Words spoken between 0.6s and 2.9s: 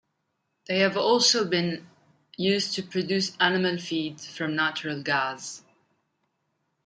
They have also been used to